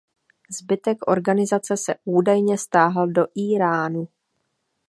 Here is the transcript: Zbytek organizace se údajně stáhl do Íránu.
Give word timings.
Zbytek 0.49 0.97
organizace 1.09 1.77
se 1.77 1.95
údajně 2.05 2.57
stáhl 2.57 3.07
do 3.07 3.27
Íránu. 3.37 4.07